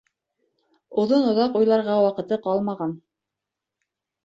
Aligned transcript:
Оҙон-оҙаҡ 1.03 1.59
уйларға 1.61 1.99
ваҡыты 2.07 2.41
ҡалмаған. 2.49 2.99